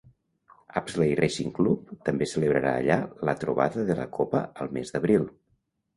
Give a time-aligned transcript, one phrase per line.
[0.79, 2.97] Apsley Racing Club també celebrarà allà
[3.31, 5.29] la trobada de la copa al mes d"abril.